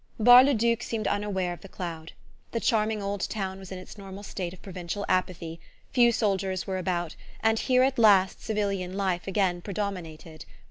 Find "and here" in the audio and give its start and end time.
7.41-7.83